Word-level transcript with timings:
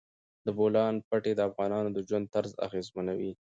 د 0.45 0.47
بولان 0.57 0.93
پټي 1.09 1.33
د 1.35 1.41
افغانانو 1.49 1.89
د 1.93 1.97
ژوند 2.07 2.25
طرز 2.33 2.51
اغېزمنوي. 2.67 3.31